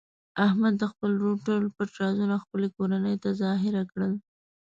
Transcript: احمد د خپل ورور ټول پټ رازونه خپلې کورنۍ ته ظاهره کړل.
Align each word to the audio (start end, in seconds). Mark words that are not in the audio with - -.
احمد 0.47 0.73
د 0.77 0.83
خپل 0.91 1.11
ورور 1.13 1.37
ټول 1.45 1.63
پټ 1.75 1.89
رازونه 2.01 2.35
خپلې 2.43 2.67
کورنۍ 2.77 3.15
ته 3.23 3.29
ظاهره 3.43 3.83
کړل. 3.91 4.13